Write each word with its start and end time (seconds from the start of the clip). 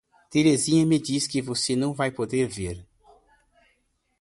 Terezinha 0.31 0.83
me 0.83 0.97
disse 0.99 1.29
que 1.29 1.43
você 1.43 1.75
não 1.75 1.93
vai 1.93 2.09
poder 2.09 2.47
vir. 2.47 2.83